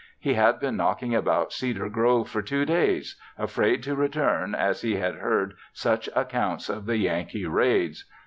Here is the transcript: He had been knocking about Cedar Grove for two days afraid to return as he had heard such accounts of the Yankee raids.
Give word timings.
He 0.19 0.33
had 0.33 0.59
been 0.59 0.77
knocking 0.77 1.13
about 1.13 1.53
Cedar 1.53 1.87
Grove 1.87 2.27
for 2.27 2.41
two 2.41 2.65
days 2.65 3.17
afraid 3.37 3.83
to 3.83 3.95
return 3.95 4.55
as 4.55 4.81
he 4.81 4.95
had 4.95 5.17
heard 5.17 5.53
such 5.73 6.09
accounts 6.15 6.69
of 6.69 6.87
the 6.87 6.97
Yankee 6.97 7.45
raids. 7.45 8.05